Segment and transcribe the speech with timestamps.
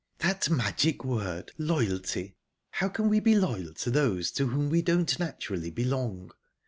[0.17, 2.35] "That magic word 'loyalty'!
[2.71, 6.31] How can we be loyal to those to whom we don't naturally belong?